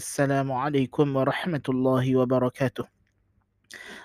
[0.00, 2.84] السلام عليكم ورحمة الله وبركاته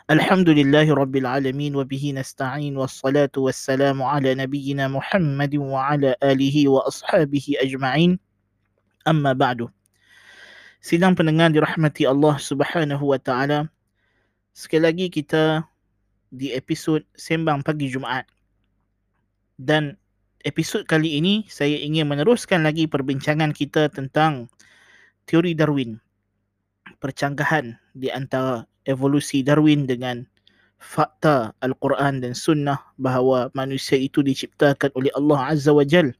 [0.07, 8.19] الحمد لله رب العالمين وبه نستعين والصلاة والسلام على نبينا محمد وعلى آله وأصحابه أجمعين
[9.07, 9.67] أما بعد
[10.79, 13.69] Sidang pendengar dirahmati Allah Subhanahu wa taala.
[14.55, 15.61] Sekali lagi kita
[16.31, 18.25] di episod Sembang Pagi Jumaat.
[19.59, 19.99] Dan
[20.41, 24.49] episod kali ini saya ingin meneruskan lagi perbincangan kita tentang
[25.26, 25.98] teori Darwin.
[27.02, 30.22] Percanggahan di antara evolusi Darwin dengan
[30.78, 36.14] fakta Al-Quran dan Sunnah bahawa manusia itu diciptakan oleh Allah Azza wa Jal.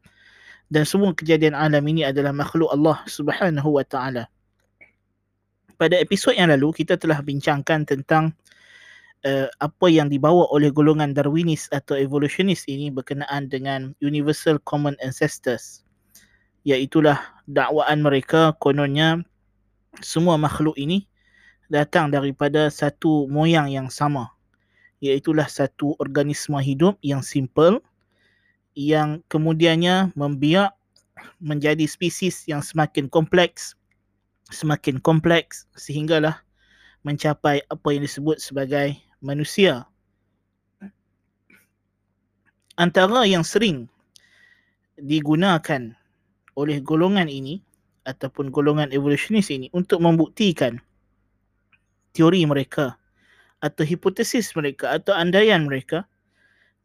[0.66, 4.26] Dan semua kejadian alam ini adalah makhluk Allah Subhanahu wa taala.
[5.78, 8.34] Pada episod yang lalu kita telah bincangkan tentang
[9.22, 15.85] uh, apa yang dibawa oleh golongan Darwinis atau evolutionist ini berkenaan dengan universal common ancestors
[16.66, 19.22] iaitulah dakwaan mereka kononnya
[20.02, 21.06] semua makhluk ini
[21.70, 24.34] datang daripada satu moyang yang sama
[24.98, 27.78] iaitulah satu organisma hidup yang simple
[28.74, 30.74] yang kemudiannya membiak
[31.38, 33.78] menjadi spesies yang semakin kompleks
[34.50, 36.38] semakin kompleks sehinggalah
[37.02, 39.86] mencapai apa yang disebut sebagai manusia.
[42.76, 43.88] Antara yang sering
[45.00, 45.96] digunakan
[46.56, 47.60] oleh golongan ini
[48.08, 50.80] ataupun golongan evolutionis ini untuk membuktikan
[52.16, 52.96] teori mereka
[53.60, 56.08] atau hipotesis mereka atau andaian mereka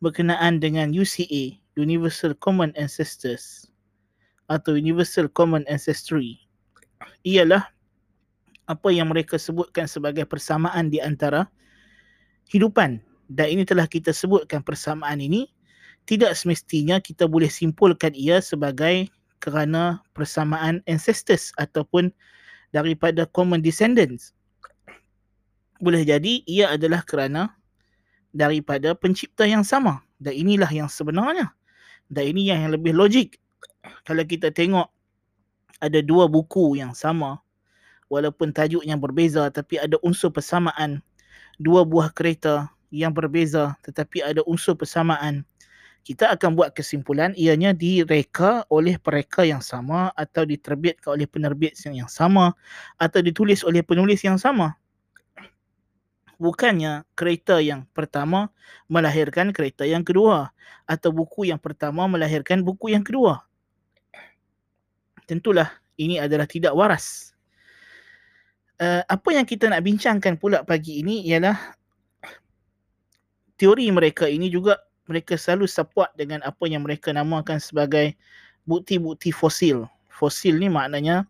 [0.04, 3.70] berkenaan dengan UCA, Universal Common Ancestors
[4.52, 6.42] atau Universal Common Ancestry
[7.24, 7.72] ialah
[8.68, 11.48] apa yang mereka sebutkan sebagai persamaan di antara
[12.52, 13.00] hidupan.
[13.32, 15.48] Dan ini telah kita sebutkan persamaan ini
[16.04, 19.08] tidak semestinya kita boleh simpulkan ia sebagai
[19.42, 22.14] kerana persamaan ancestors ataupun
[22.72, 24.38] daripada common descendants.
[25.82, 27.58] Boleh jadi ia adalah kerana
[28.32, 30.06] daripada pencipta yang sama.
[30.22, 31.50] Dan inilah yang sebenarnya.
[32.06, 33.42] Dan ini yang lebih logik.
[34.06, 34.86] Kalau kita tengok
[35.82, 37.42] ada dua buku yang sama
[38.08, 41.02] walaupun tajuknya berbeza tapi ada unsur persamaan
[41.58, 45.42] dua buah kereta yang berbeza tetapi ada unsur persamaan
[46.02, 52.10] kita akan buat kesimpulan ianya direka oleh pereka yang sama atau diterbitkan oleh penerbit yang
[52.10, 52.58] sama
[52.98, 54.74] atau ditulis oleh penulis yang sama
[56.42, 58.50] bukannya kereta yang pertama
[58.90, 60.50] melahirkan kereta yang kedua
[60.90, 63.46] atau buku yang pertama melahirkan buku yang kedua
[65.32, 67.32] tentulah ini adalah tidak waras.
[68.82, 71.56] Uh, apa yang kita nak bincangkan pula pagi ini ialah
[73.56, 78.16] teori mereka ini juga mereka selalu support dengan apa yang mereka namakan sebagai
[78.64, 79.84] bukti-bukti fosil.
[80.08, 81.28] Fosil ni maknanya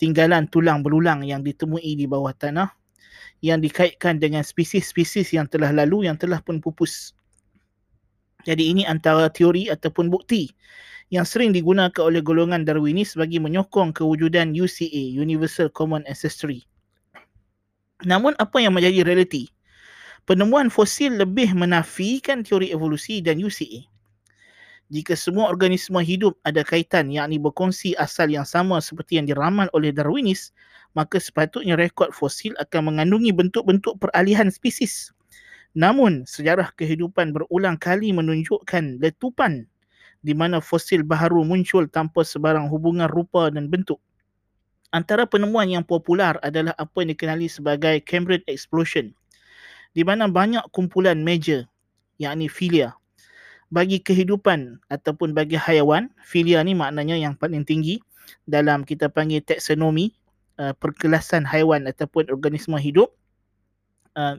[0.00, 2.72] tinggalan tulang belulang yang ditemui di bawah tanah
[3.44, 7.12] yang dikaitkan dengan spesies-spesies yang telah lalu yang telah pun pupus.
[8.48, 10.48] Jadi ini antara teori ataupun bukti
[11.12, 16.64] yang sering digunakan oleh golongan Darwinis bagi menyokong kewujudan UCA, Universal Common Ancestry.
[18.06, 19.52] Namun apa yang menjadi realiti?
[20.30, 23.82] Penemuan fosil lebih menafikan teori evolusi dan UCA.
[24.86, 29.90] Jika semua organisma hidup ada kaitan yakni berkongsi asal yang sama seperti yang diramal oleh
[29.90, 30.54] Darwinis,
[30.94, 35.10] maka sepatutnya rekod fosil akan mengandungi bentuk-bentuk peralihan spesies.
[35.74, 39.66] Namun, sejarah kehidupan berulang kali menunjukkan letupan
[40.22, 43.98] di mana fosil baharu muncul tanpa sebarang hubungan rupa dan bentuk.
[44.94, 49.10] Antara penemuan yang popular adalah apa yang dikenali sebagai Cambrian Explosion
[49.94, 51.66] di mana banyak kumpulan meja
[52.20, 52.94] yakni filia
[53.70, 58.02] bagi kehidupan ataupun bagi haiwan filia ni maknanya yang paling tinggi
[58.46, 60.14] dalam kita panggil taksonomi
[60.58, 63.14] uh, perkelasan haiwan ataupun organisma hidup
[64.18, 64.38] uh,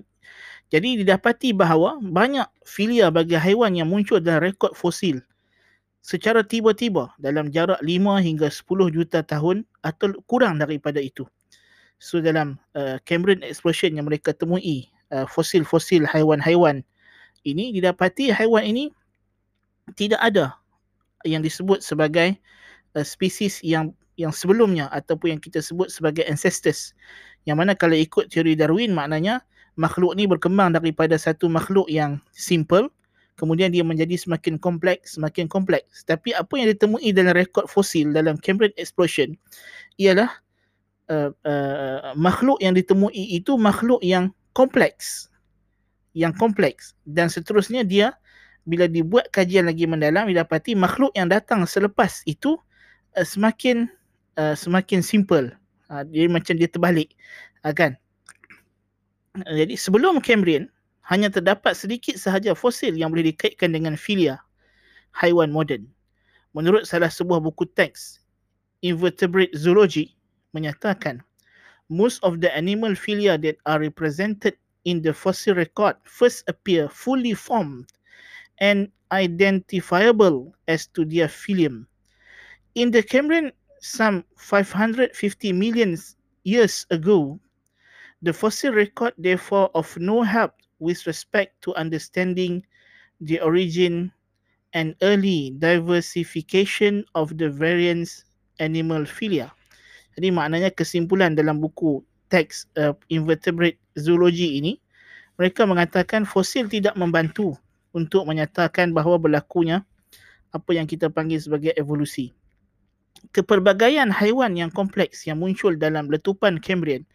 [0.72, 5.20] jadi didapati bahawa banyak filia bagi haiwan yang muncul dalam rekod fosil
[6.02, 11.30] secara tiba-tiba dalam jarak 5 hingga 10 juta tahun atau kurang daripada itu.
[12.02, 16.84] So dalam uh, Cambrian explosion yang mereka temui uh, fosil-fosil haiwan-haiwan
[17.44, 18.90] ini didapati haiwan ini
[19.98, 20.56] tidak ada
[21.26, 22.38] yang disebut sebagai
[22.98, 26.94] uh, spesies yang yang sebelumnya ataupun yang kita sebut sebagai ancestors.
[27.50, 29.42] Yang mana kalau ikut teori Darwin maknanya
[29.80, 32.92] makhluk ni berkembang daripada satu makhluk yang simple
[33.40, 36.06] kemudian dia menjadi semakin kompleks, semakin kompleks.
[36.06, 39.34] Tapi apa yang ditemui dalam rekod fosil dalam Cambrian Explosion
[39.98, 40.30] ialah
[41.10, 45.32] uh, uh, makhluk yang ditemui itu makhluk yang kompleks.
[46.12, 46.84] Yang kompleks.
[47.08, 48.16] Dan seterusnya dia
[48.68, 52.60] bila dibuat kajian lagi mendalam, didapati makhluk yang datang selepas itu
[53.18, 53.90] uh, semakin
[54.38, 55.50] uh, semakin simple.
[55.90, 57.12] Ha, dia macam dia terbalik.
[57.66, 57.98] Ha, kan?
[59.48, 60.68] Jadi sebelum Cambrian,
[61.08, 64.40] hanya terdapat sedikit sahaja fosil yang boleh dikaitkan dengan filia
[65.18, 65.88] haiwan moden.
[66.52, 68.20] Menurut salah sebuah buku teks,
[68.84, 70.16] Invertebrate Zoology
[70.52, 71.24] menyatakan
[71.92, 74.56] most of the animal filia that are represented
[74.86, 77.92] in the fossil record first appear fully formed
[78.60, 81.86] and identifiable as to their phylum.
[82.76, 83.52] In the Cambrian,
[83.82, 85.98] some 550 million
[86.44, 87.38] years ago,
[88.22, 92.66] the fossil record therefore of no help with respect to understanding
[93.20, 94.14] the origin
[94.72, 98.24] and early diversification of the variants
[98.60, 99.52] animal philia.
[100.18, 104.80] Jadi maknanya kesimpulan dalam buku teks uh, invertebrate zoology ini
[105.36, 107.56] mereka mengatakan fosil tidak membantu
[107.92, 109.84] untuk menyatakan bahawa berlakunya
[110.52, 112.32] apa yang kita panggil sebagai evolusi.
[113.32, 117.08] Kepelbagaian haiwan yang kompleks yang muncul dalam letupan Cambrian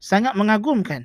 [0.00, 1.04] sangat mengagumkan.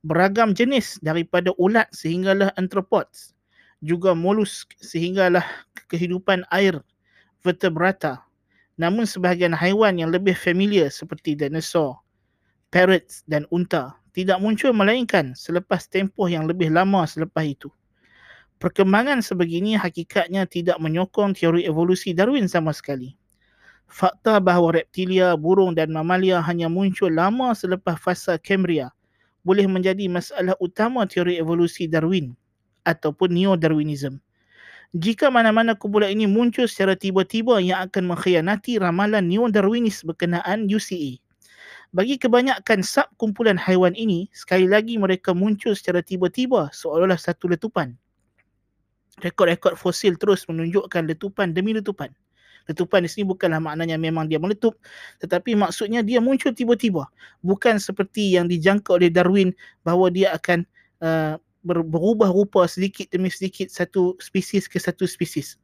[0.00, 3.36] Beragam jenis daripada ulat sehinggalah anthropods,
[3.84, 5.44] juga molusk sehinggalah
[5.92, 6.80] kehidupan air
[7.44, 8.24] vertebrata.
[8.80, 12.00] Namun sebahagian haiwan yang lebih familiar seperti dinosaur,
[12.72, 17.68] parrots dan unta tidak muncul melainkan selepas tempoh yang lebih lama selepas itu.
[18.56, 23.20] Perkembangan sebegini hakikatnya tidak menyokong teori evolusi Darwin sama sekali
[23.90, 28.94] fakta bahawa reptilia, burung dan mamalia hanya muncul lama selepas fasa Cambria
[29.42, 32.32] boleh menjadi masalah utama teori evolusi Darwin
[32.86, 34.22] ataupun Neo-Darwinism.
[34.90, 41.14] Jika mana-mana kumpulan ini muncul secara tiba-tiba yang akan mengkhianati ramalan Neo-Darwinis berkenaan UCA.
[41.94, 47.94] Bagi kebanyakan sub-kumpulan haiwan ini, sekali lagi mereka muncul secara tiba-tiba seolah-olah satu letupan.
[49.22, 52.10] Rekod-rekod fosil terus menunjukkan letupan demi letupan
[52.68, 54.78] letupan di sini bukanlah maknanya memang dia meletup
[55.18, 57.08] tetapi maksudnya dia muncul tiba-tiba
[57.42, 59.50] bukan seperti yang dijangka oleh Darwin
[59.82, 60.62] bahawa dia akan
[61.02, 61.34] uh,
[61.64, 65.60] berubah rupa sedikit demi sedikit satu spesies ke satu spesies.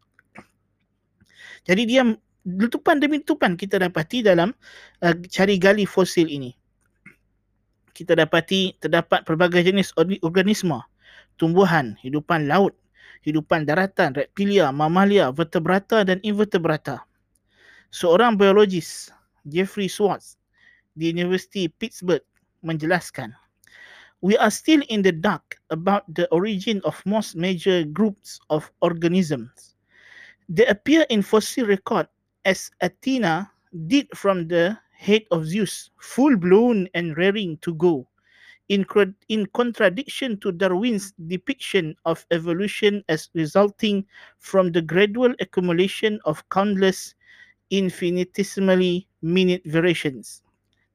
[1.64, 2.02] Jadi dia
[2.46, 4.54] letupan demi letupan kita dapati dalam
[5.02, 6.54] uh, cari gali fosil ini.
[7.96, 10.84] Kita dapati terdapat pelbagai jenis organisma.
[11.40, 12.76] Tumbuhan hidupan laut
[13.26, 17.02] hidupan daratan, reptilia, mamalia, vertebrata dan invertebrata.
[17.90, 19.10] Seorang biologis,
[19.42, 20.38] Jeffrey Swartz,
[20.94, 22.22] di University Pittsburgh
[22.62, 23.34] menjelaskan,
[24.22, 29.74] We are still in the dark about the origin of most major groups of organisms.
[30.48, 32.08] They appear in fossil record
[32.44, 33.50] as Athena
[33.86, 38.08] did from the head of Zeus, full-blown and raring to go
[38.68, 38.86] in,
[39.28, 44.04] in contradiction to Darwin's depiction of evolution as resulting
[44.38, 47.14] from the gradual accumulation of countless
[47.70, 50.42] infinitesimally minute variations.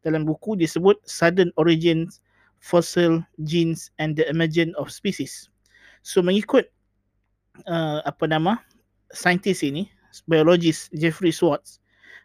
[0.04, 2.20] Dalam buku disebut Sudden Origins,
[2.62, 5.50] Fossil Genes and the Emergence of Species.
[6.06, 6.70] So mengikut
[7.66, 8.62] uh, apa nama
[9.12, 9.90] saintis ini,
[10.30, 11.82] biologis Jeffrey Swartz,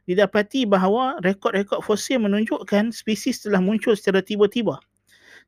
[0.06, 4.78] didapati bahawa rekod-rekod fosil menunjukkan spesies telah muncul secara tiba-tiba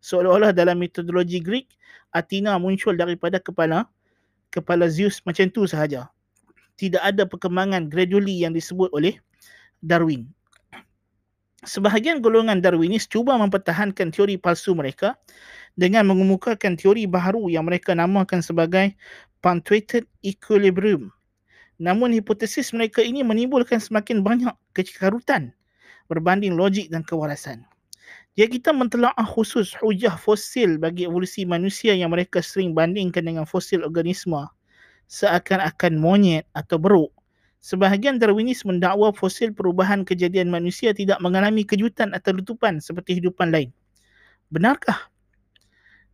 [0.02, 1.67] seolah-olah dalam metodologi Greek
[2.14, 3.84] Athena muncul daripada kepala
[4.49, 6.08] kepala Zeus macam tu sahaja.
[6.79, 9.19] Tidak ada perkembangan gradually yang disebut oleh
[9.82, 10.31] Darwin.
[11.66, 15.19] Sebahagian golongan Darwinis cuba mempertahankan teori palsu mereka
[15.74, 18.94] dengan mengemukakan teori baharu yang mereka namakan sebagai
[19.43, 21.10] punctuated equilibrium.
[21.82, 25.50] Namun hipotesis mereka ini menimbulkan semakin banyak kekarutan
[26.06, 27.67] berbanding logik dan kewarasan.
[28.38, 33.82] Jika kita mentelaah khusus hujah fosil bagi evolusi manusia yang mereka sering bandingkan dengan fosil
[33.82, 34.46] organisma
[35.10, 37.10] seakan-akan monyet atau beruk,
[37.69, 43.69] sebahagian Darwinis mendakwa fosil perubahan kejadian manusia tidak mengalami kejutan atau letupan seperti hidupan lain.
[44.48, 45.13] Benarkah?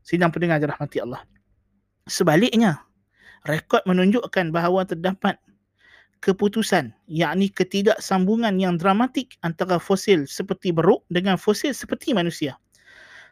[0.03, 1.23] Sidang pendengar dirahmati Allah.
[2.11, 2.83] Sebaliknya,
[3.47, 5.39] rekod menunjukkan bahawa terdapat
[6.19, 12.59] keputusan yakni ketidaksambungan yang dramatik antara fosil seperti beruk dengan fosil seperti manusia.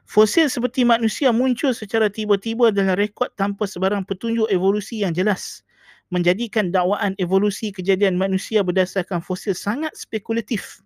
[0.06, 5.66] Fosil seperti manusia muncul secara tiba-tiba dalam rekod tanpa sebarang petunjuk evolusi yang jelas
[6.12, 10.84] menjadikan dakwaan evolusi kejadian manusia berdasarkan fosil sangat spekulatif.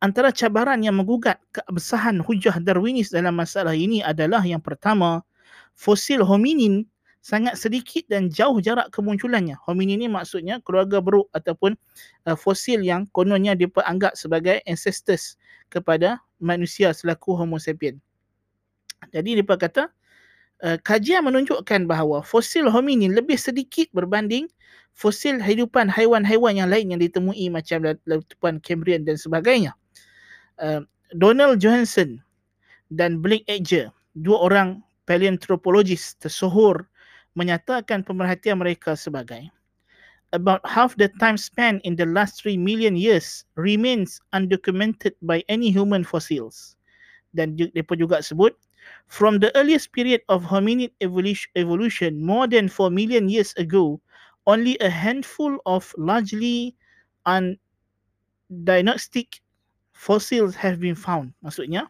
[0.00, 5.20] Antara cabaran yang menggugat keabsahan hujah Darwinis dalam masalah ini adalah yang pertama,
[5.76, 6.88] fosil hominin
[7.18, 9.58] sangat sedikit dan jauh jarak kemunculannya.
[9.68, 11.76] Hominin ini maksudnya keluarga beruk ataupun
[12.24, 15.36] uh, fosil yang kononnya dianggap sebagai ancestors
[15.68, 18.00] kepada manusia selaku homo sapien.
[19.12, 19.90] Jadi mereka kata
[20.64, 24.46] uh, kajian menunjukkan bahawa fosil hominin lebih sedikit berbanding
[24.98, 29.72] fosil hidupan haiwan-haiwan yang lain yang ditemui macam letupan Cambrian dan sebagainya.
[30.58, 30.82] Uh,
[31.14, 32.18] Donald Johansson
[32.90, 36.84] dan Blake Edger, dua orang paleontologis tersohor
[37.38, 39.46] menyatakan pemerhatian mereka sebagai
[40.32, 45.70] about half the time span in the last 3 million years remains undocumented by any
[45.72, 46.76] human fossils.
[47.32, 48.56] Dan mereka juga sebut,
[49.08, 50.92] from the earliest period of hominid
[51.56, 54.00] evolution more than 4 million years ago,
[54.46, 56.76] only a handful of largely
[57.28, 59.40] undiagnostic
[59.92, 61.32] fossils have been found.
[61.44, 61.88] Maksudnya,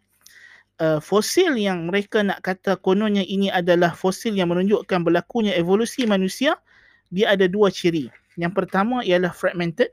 [0.82, 6.58] uh, fosil yang mereka nak kata kononnya ini adalah fosil yang menunjukkan berlakunya evolusi manusia,
[7.14, 8.10] dia ada dua ciri.
[8.38, 9.90] Yang pertama ialah fragmented,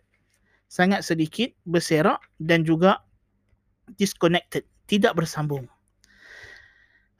[0.69, 3.01] sangat sedikit, berserak dan juga
[3.97, 5.69] disconnected, tidak bersambung.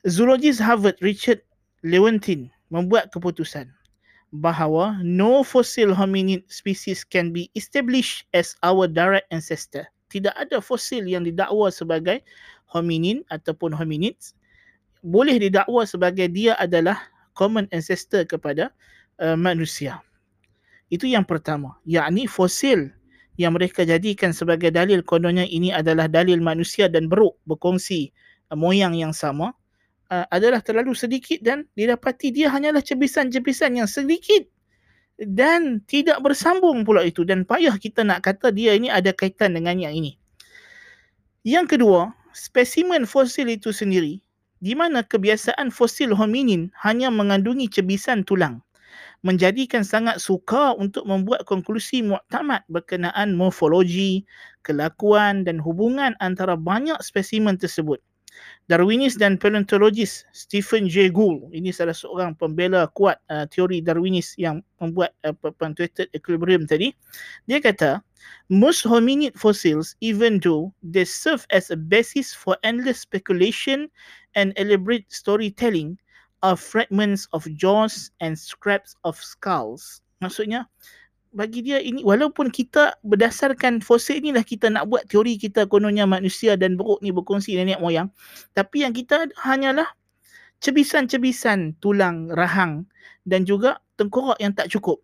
[0.05, 1.41] Zoologist Harvard Richard
[1.81, 3.73] Lewontin membuat keputusan
[4.29, 9.89] bahawa no fossil hominid species can be established as our direct ancestor.
[10.13, 12.21] Tidak ada fosil yang didakwa sebagai
[12.69, 14.37] hominin ataupun hominids
[15.01, 17.01] boleh didakwa sebagai dia adalah
[17.33, 18.69] common ancestor kepada
[19.17, 20.05] uh, manusia.
[20.93, 21.81] Itu yang pertama.
[21.81, 22.93] Yakni fosil
[23.41, 28.13] yang mereka jadikan sebagai dalil kononnya ini adalah dalil manusia dan beruk berkongsi
[28.53, 29.49] uh, moyang yang sama
[30.11, 34.45] uh, adalah terlalu sedikit dan didapati dia hanyalah cebisan-cebisan yang sedikit
[35.15, 39.79] dan tidak bersambung pula itu dan payah kita nak kata dia ini ada kaitan dengan
[39.79, 40.19] yang ini.
[41.45, 44.19] Yang kedua, spesimen fosil itu sendiri
[44.59, 48.65] di mana kebiasaan fosil hominin hanya mengandungi cebisan tulang
[49.25, 54.21] menjadikan sangat sukar untuk membuat konklusi muktamad berkenaan morfologi,
[54.61, 57.97] kelakuan dan hubungan antara banyak spesimen tersebut.
[58.65, 64.65] Darwinis dan paleontologis Stephen Jay Gould, ini salah seorang pembela kuat uh, teori Darwinis yang
[64.81, 66.89] membuat uh, punctuated equilibrium tadi.
[67.45, 68.01] Dia kata,
[68.49, 73.85] most hominid fossils, even though they serve as a basis for endless speculation
[74.33, 75.93] and elaborate storytelling,
[76.41, 80.01] are fragments of jaws and scraps of skulls.
[80.21, 80.65] Maksudnya,
[81.35, 86.55] bagi dia ini walaupun kita berdasarkan fosil inilah kita nak buat teori kita kononnya manusia
[86.55, 88.07] dan beruk ni berkongsi nenek moyang
[88.55, 89.85] tapi yang kita hanyalah
[90.63, 92.87] cebisan-cebisan tulang rahang
[93.27, 95.01] dan juga tengkorak yang tak cukup.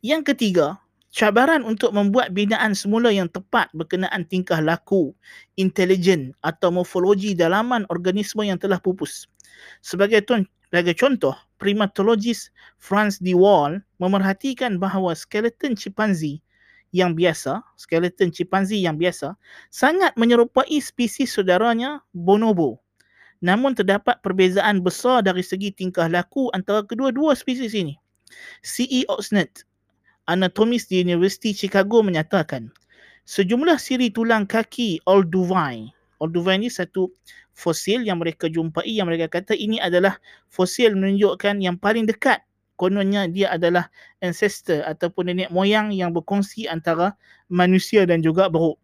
[0.00, 0.80] Yang ketiga,
[1.12, 5.12] cabaran untuk membuat binaan semula yang tepat berkenaan tingkah laku,
[5.60, 9.28] intelijen atau morfologi dalaman organisme yang telah pupus.
[9.84, 12.48] Sebagai sebagai contoh, primatologis
[12.80, 16.40] Franz de Waal memerhatikan bahawa skeleton chimpanzee
[16.90, 19.38] yang biasa, skeleton chimpanzee yang biasa,
[19.70, 22.82] sangat menyerupai spesies saudaranya bonobo.
[23.44, 27.96] Namun terdapat perbezaan besar dari segi tingkah laku antara kedua-dua spesies ini.
[28.64, 29.06] C.E.
[29.08, 29.64] Oxnett,
[30.28, 32.68] anatomis di University Chicago menyatakan,
[33.24, 35.88] sejumlah siri tulang kaki Olduvai,
[36.20, 37.08] Olduvai ini satu
[37.56, 40.20] fosil yang mereka jumpai yang mereka kata ini adalah
[40.52, 42.44] fosil menunjukkan yang paling dekat
[42.80, 43.92] kononnya dia adalah
[44.24, 47.12] ancestor ataupun nenek moyang yang berkongsi antara
[47.52, 48.80] manusia dan juga beruk.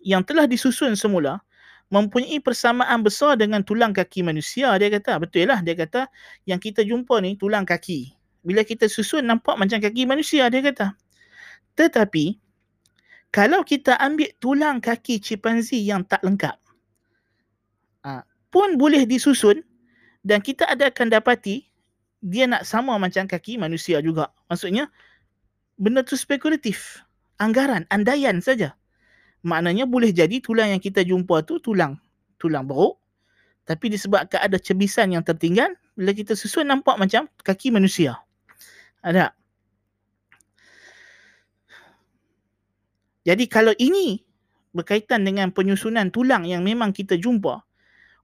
[0.00, 1.44] Yang telah disusun semula
[1.92, 5.20] mempunyai persamaan besar dengan tulang kaki manusia dia kata.
[5.20, 6.08] Betul lah dia kata
[6.48, 8.12] yang kita jumpa ni tulang kaki.
[8.44, 10.96] Bila kita susun nampak macam kaki manusia dia kata.
[11.76, 12.40] Tetapi
[13.34, 16.56] kalau kita ambil tulang kaki chimpanzee yang tak lengkap
[18.04, 19.60] ha, pun boleh disusun
[20.24, 21.68] dan kita ada akan dapati
[22.18, 24.34] dia nak sama macam kaki manusia juga.
[24.50, 24.90] Maksudnya
[25.78, 26.98] benda tu spekulatif.
[27.38, 28.74] Anggaran, andaian saja.
[29.46, 31.94] Maknanya boleh jadi tulang yang kita jumpa tu tulang
[32.42, 32.98] tulang beruk
[33.68, 38.18] tapi disebabkan ada cebisan yang tertinggal bila kita susun nampak macam kaki manusia.
[39.04, 39.37] Ada.
[43.28, 44.24] Jadi kalau ini
[44.72, 47.60] berkaitan dengan penyusunan tulang yang memang kita jumpa,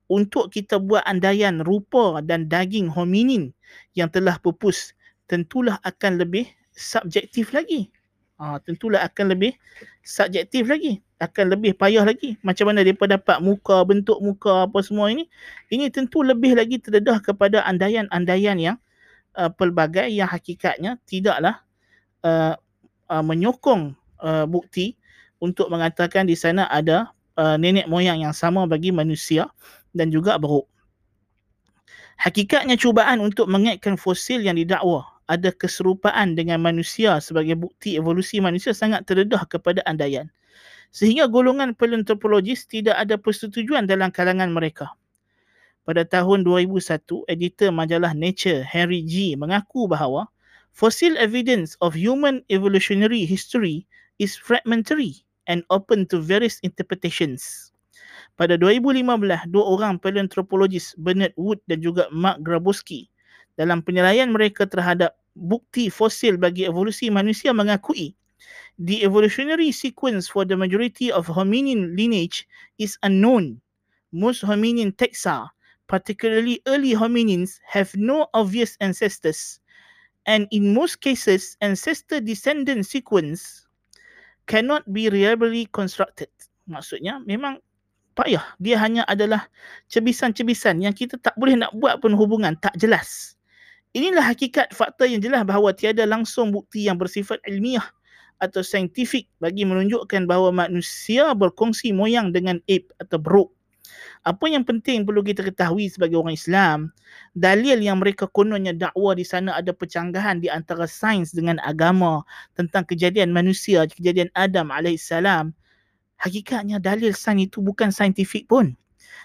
[0.08, 3.52] untuk kita buat andaian rupa dan daging hominin
[3.96, 4.92] yang telah pupus
[5.25, 6.44] tentulah akan lebih
[6.76, 7.88] subjektif lagi.
[8.37, 9.54] Ha, tentulah akan lebih
[10.04, 11.00] subjektif lagi.
[11.23, 12.37] Akan lebih payah lagi.
[12.44, 15.30] Macam mana mereka dapat muka, bentuk muka apa semua ini.
[15.73, 18.76] Ini tentu lebih lagi terdedah kepada andaian-andaian yang
[19.38, 21.62] uh, pelbagai yang hakikatnya tidaklah
[22.26, 22.58] uh,
[23.08, 24.97] uh, menyokong uh, bukti
[25.45, 29.52] untuk mengatakan di sana ada uh, nenek moyang yang sama bagi manusia
[29.93, 30.64] dan juga beruk.
[32.16, 38.76] Hakikatnya cubaan untuk mengaitkan fosil yang didakwa ada keserupaan dengan manusia sebagai bukti evolusi manusia
[38.76, 40.28] sangat terdedah kepada andaian.
[40.95, 44.95] Sehingga golongan paleontologis tidak ada persetujuan dalam kalangan mereka.
[45.85, 50.31] Pada tahun 2001, editor majalah Nature Henry G mengaku bahawa
[50.73, 53.85] fossil evidence of human evolutionary history
[54.18, 57.71] is fragmentary and open to various interpretations.
[58.35, 63.06] Pada 2015, dua orang paleontologis Bernard Wood dan juga Mark Grabowski
[63.54, 68.14] dalam penilaian mereka terhadap bukti fosil bagi evolusi manusia mengakui
[68.78, 72.47] the evolutionary sequence for the majority of hominin lineage
[72.78, 73.61] is unknown.
[74.12, 75.49] Most hominin taxa,
[75.87, 79.61] particularly early hominins, have no obvious ancestors.
[80.26, 83.63] And in most cases, ancestor descendant sequence
[84.44, 86.30] cannot be reliably constructed.
[86.68, 87.60] Maksudnya memang
[88.16, 88.44] payah.
[88.62, 89.46] Dia hanya adalah
[89.90, 93.34] cebisan-cebisan yang kita tak boleh nak buat pun hubungan tak jelas.
[93.94, 97.84] Inilah hakikat fakta yang jelas bahawa tiada langsung bukti yang bersifat ilmiah
[98.42, 103.53] atau saintifik bagi menunjukkan bahawa manusia berkongsi moyang dengan ape atau beruk.
[104.25, 106.78] Apa yang penting perlu kita ketahui sebagai orang Islam,
[107.37, 112.25] dalil yang mereka kononnya dakwa di sana ada percanggahan di antara sains dengan agama
[112.56, 115.12] tentang kejadian manusia, kejadian Adam AS.
[116.20, 118.73] Hakikatnya dalil sains itu bukan saintifik pun.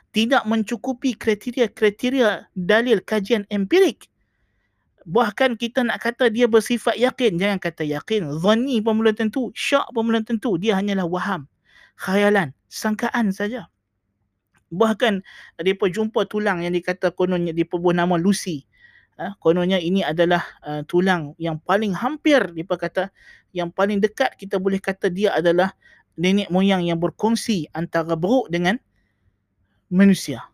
[0.09, 4.09] Tidak mencukupi kriteria-kriteria dalil kajian empirik.
[5.09, 7.37] Bahkan kita nak kata dia bersifat yakin.
[7.41, 8.29] Jangan kata yakin.
[8.41, 9.49] Zani pun belum tentu.
[9.57, 10.57] Syak pun belum tentu.
[10.61, 11.49] Dia hanyalah waham.
[11.97, 12.53] Khayalan.
[12.69, 13.65] Sangkaan saja.
[14.69, 15.13] Bahkan
[15.59, 18.65] mereka jumpa tulang yang dikata kononnya diperbuah nama Lucy.
[19.19, 23.03] Ha, kononnya ini adalah uh, tulang yang paling hampir mereka kata
[23.51, 25.75] yang paling dekat kita boleh kata dia adalah
[26.15, 28.79] nenek moyang yang berkongsi antara beruk dengan
[29.91, 30.47] manusia.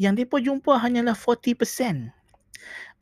[0.00, 2.12] Yang mereka jumpa hanyalah 40%.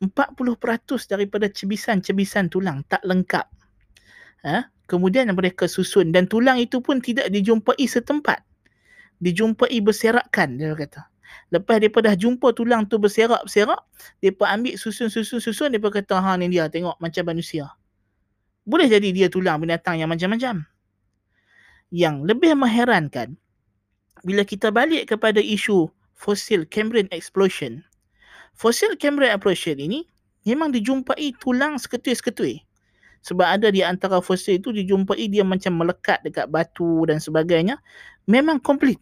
[0.01, 3.45] 40% daripada cebisan-cebisan tulang tak lengkap.
[4.43, 4.67] Ha?
[4.89, 8.41] Kemudian mereka susun dan tulang itu pun tidak dijumpai setempat.
[9.21, 11.05] Dijumpai berserakan dia kata.
[11.51, 13.79] Lepas mereka dah jumpa tulang tu berserak-berserak,
[14.19, 17.71] mereka ambil susun-susun-susun, mereka kata, ha ni dia tengok macam manusia.
[18.67, 20.63] Boleh jadi dia tulang binatang yang macam-macam.
[21.91, 23.35] Yang lebih mengherankan,
[24.23, 27.83] bila kita balik kepada isu fosil Cambrian explosion,
[28.55, 30.07] fosil Cambrian explosion ini
[30.47, 32.63] memang dijumpai tulang seketui-seketui.
[33.21, 37.77] Sebab ada di antara fosil itu dijumpai dia macam melekat dekat batu dan sebagainya.
[38.25, 38.97] Memang komplit.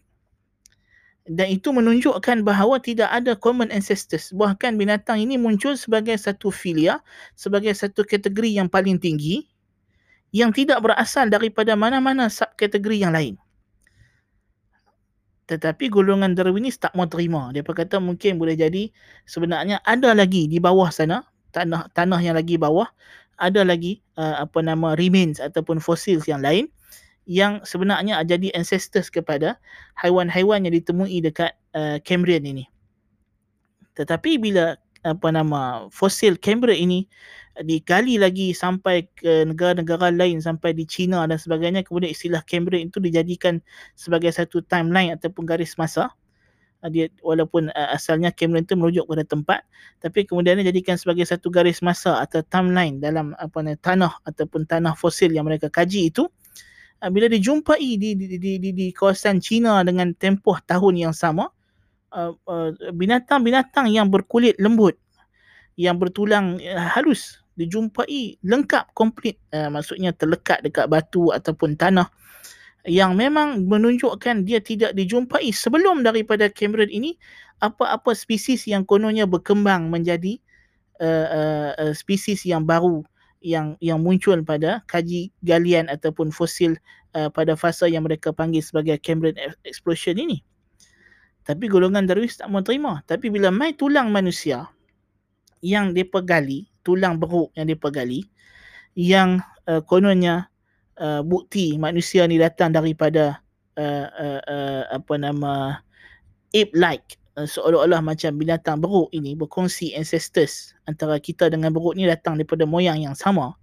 [1.30, 4.34] Dan itu menunjukkan bahawa tidak ada common ancestors.
[4.34, 7.06] Bahkan binatang ini muncul sebagai satu filia,
[7.38, 9.46] sebagai satu kategori yang paling tinggi
[10.34, 13.38] yang tidak berasal daripada mana-mana subkategori yang lain.
[15.50, 17.50] Tetapi golongan Darwinis tak mau terima.
[17.50, 18.94] Dia berkata mungkin boleh jadi
[19.26, 22.86] sebenarnya ada lagi di bawah sana, tanah tanah yang lagi bawah,
[23.42, 26.70] ada lagi uh, apa nama remains ataupun fosil yang lain
[27.30, 29.62] yang sebenarnya jadi ancestors kepada
[30.02, 32.66] haiwan-haiwan yang ditemui dekat uh, Cambrian ini.
[33.94, 34.74] Tetapi bila
[35.06, 37.00] apa nama fosil Cambrian ini
[37.62, 42.98] digali lagi sampai ke negara-negara lain sampai di China dan sebagainya kemudian istilah Cambrian itu
[42.98, 43.62] dijadikan
[43.94, 46.12] sebagai satu timeline ataupun garis masa
[46.84, 49.60] ah, dia walaupun uh, asalnya Cambrian itu merujuk pada tempat
[50.04, 54.96] tapi kemudian dijadikan sebagai satu garis masa atau timeline dalam apa ni tanah ataupun tanah
[54.96, 56.28] fosil yang mereka kaji itu
[57.02, 61.50] uh, bila dijumpai di di, di di di kawasan China dengan tempoh tahun yang sama
[62.14, 64.96] uh, uh, binatang-binatang yang berkulit lembut
[65.80, 69.36] yang bertulang halus dijumpai lengkap komplit.
[69.52, 72.08] Uh, maksudnya terlekat dekat batu ataupun tanah
[72.88, 77.20] yang memang menunjukkan dia tidak dijumpai sebelum daripada Cameron ini
[77.60, 80.40] apa-apa spesies yang kononnya berkembang menjadi
[81.04, 83.04] uh, uh, uh, spesies yang baru
[83.40, 86.76] yang yang muncul pada kaji galian ataupun fosil
[87.16, 90.44] uh, pada fasa yang mereka panggil sebagai Cameron explosion ini.
[91.48, 93.02] Tapi golongan Darwis tak mau terima.
[93.10, 94.70] Tapi bila mai tulang manusia
[95.66, 98.28] yang mereka gali, tulang beruk yang dipegali
[98.94, 100.52] yang uh, kononnya
[101.00, 103.40] uh, bukti manusia ni datang daripada
[103.80, 105.80] uh, uh, uh, apa nama
[106.52, 112.40] ape like seolah-olah macam binatang beruk ini berkongsi ancestors antara kita dengan beruk ni datang
[112.40, 113.54] daripada moyang yang sama.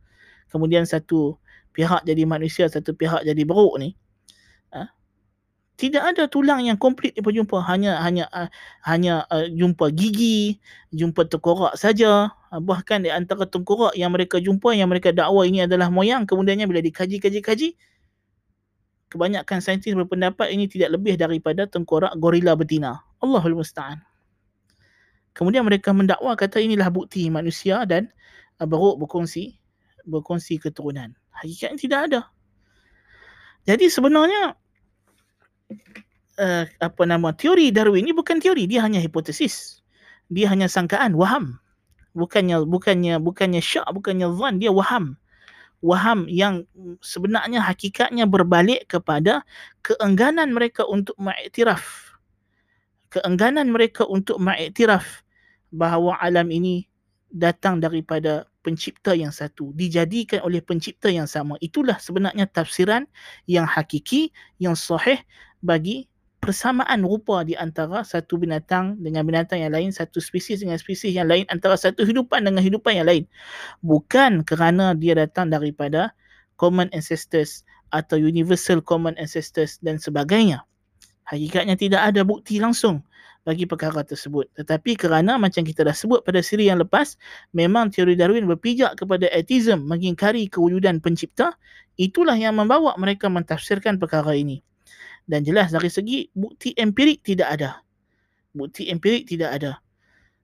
[0.52, 1.34] Kemudian satu
[1.74, 3.98] pihak jadi manusia satu pihak jadi beruk ni.
[4.70, 4.86] Uh,
[5.76, 7.22] tidak ada tulang yang komplit dia
[7.66, 8.48] hanya hanya uh,
[8.86, 10.62] hanya uh, jumpa gigi
[10.94, 12.30] jumpa tengkorak saja.
[12.54, 16.24] Uh, bahkan di antara tengkorak yang mereka jumpa yang mereka dakwa ini adalah moyang.
[16.24, 17.74] Kemudiannya bila dikaji-kaji-kaji
[19.06, 24.00] kebanyakan saintis berpendapat ini tidak lebih daripada tengkorak gorila betina Allahul musta'an.
[25.36, 28.08] Kemudian mereka mendakwa kata inilah bukti manusia dan
[28.56, 29.60] uh, beruk berkongsi
[30.08, 31.12] berkongsi keturunan.
[31.36, 32.20] Hakikatnya tidak ada.
[33.66, 34.56] Jadi sebenarnya
[36.40, 39.84] uh, apa nama teori Darwin ni bukan teori dia hanya hipotesis.
[40.30, 41.58] Dia hanya sangkaan waham.
[42.16, 45.18] Bukannya bukannya bukannya syak bukannya zan dia waham.
[45.84, 46.64] Waham yang
[47.04, 49.44] sebenarnya hakikatnya berbalik kepada
[49.84, 52.05] keengganan mereka untuk mengiktiraf
[53.16, 55.24] keengganan mereka untuk mengiktiraf
[55.72, 56.84] bahawa alam ini
[57.32, 63.08] datang daripada pencipta yang satu dijadikan oleh pencipta yang sama itulah sebenarnya tafsiran
[63.48, 65.18] yang hakiki yang sahih
[65.64, 66.06] bagi
[66.46, 71.26] persamaan rupa di antara satu binatang dengan binatang yang lain, satu spesies dengan spesies yang
[71.26, 73.24] lain, antara satu hidupan dengan hidupan yang lain.
[73.82, 76.14] Bukan kerana dia datang daripada
[76.54, 80.62] common ancestors atau universal common ancestors dan sebagainya.
[81.26, 83.02] Hakikatnya tidak ada bukti langsung
[83.42, 84.50] bagi perkara tersebut.
[84.58, 87.18] Tetapi kerana macam kita dah sebut pada siri yang lepas,
[87.54, 91.54] memang teori Darwin berpijak kepada atheism, mengingkari kewujudan pencipta,
[91.98, 94.62] itulah yang membawa mereka mentafsirkan perkara ini
[95.26, 97.82] dan jelas dari segi bukti empirik tidak ada.
[98.54, 99.72] Bukti empirik tidak ada.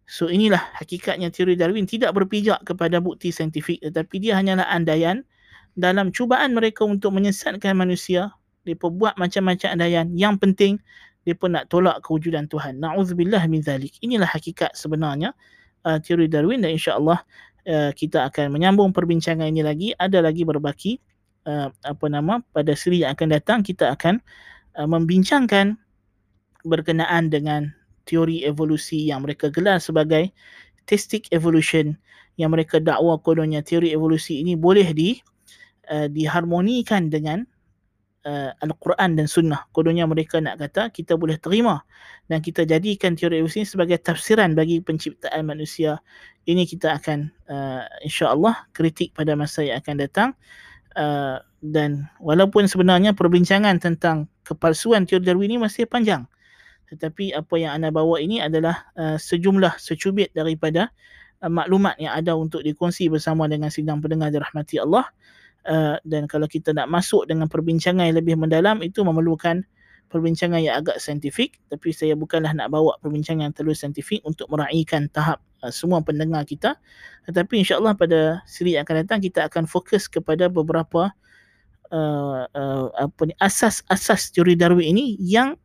[0.04, 5.22] So inilah hakikatnya teori Darwin tidak berpijak kepada bukti saintifik tetapi dia hanyalah andaian
[5.78, 10.78] dalam cubaan mereka untuk menyesatkan manusia mereka buat macam-macam andaian yang penting
[11.22, 12.82] mereka nak tolak kewujudan Tuhan.
[12.82, 13.94] Na'udzubillah min zalik.
[14.02, 15.34] Inilah hakikat sebenarnya
[15.86, 17.22] uh, teori Darwin dan insyaAllah
[17.70, 19.88] uh, kita akan menyambung perbincangan ini lagi.
[19.94, 20.98] Ada lagi berbaki
[21.46, 24.18] uh, apa nama pada seri yang akan datang kita akan
[24.78, 25.78] uh, membincangkan
[26.66, 27.70] berkenaan dengan
[28.06, 30.30] teori evolusi yang mereka gelar sebagai
[30.90, 31.94] theistic evolution
[32.34, 35.22] yang mereka dakwa kononnya teori evolusi ini boleh di
[35.90, 37.46] uh, diharmonikan dengan
[38.26, 39.66] uh, al-Quran dan sunnah.
[39.70, 41.82] Kononnya mereka nak kata kita boleh terima
[42.26, 46.00] dan kita jadikan teori evolusi ini sebagai tafsiran bagi penciptaan manusia.
[46.46, 50.30] Ini kita akan uh, insya-Allah kritik pada masa yang akan datang.
[50.92, 56.28] Uh, dan walaupun sebenarnya perbincangan tentang kepalsuan teori Darwin ini masih panjang
[56.92, 60.92] tetapi apa yang anda bawa ini adalah uh, sejumlah secubit daripada
[61.40, 65.08] uh, maklumat yang ada untuk dikongsi bersama dengan sidang pendengar dirahmati Allah
[65.66, 69.62] uh, dan kalau kita nak masuk dengan perbincangan yang lebih mendalam itu memerlukan
[70.12, 71.56] perbincangan yang agak saintifik.
[71.72, 76.44] Tapi saya bukanlah nak bawa perbincangan yang terlalu saintifik untuk meraihkan tahap uh, semua pendengar
[76.44, 76.76] kita.
[77.24, 81.14] Tetapi insyaallah pada siri yang akan datang kita akan fokus kepada beberapa
[81.88, 85.56] uh, uh, apa ni asas-asas teori Darwin ini yang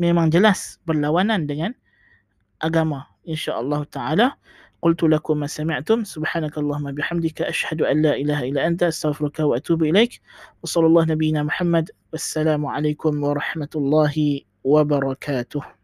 [0.00, 1.76] memang jelas berlawanan dengan
[2.60, 3.04] agama.
[3.28, 4.40] Insyaallah taala
[4.82, 6.04] قلت لكم ما سمعتم.
[6.04, 10.20] سبحانك اللهم بحمدك أشهد أن لا إله إلا أنت أستغفرك وأتوب إليك.
[10.62, 11.90] وصلى الله نبينا محمد.
[12.12, 15.79] والسلام عليكم ورحمة الله وبركاته.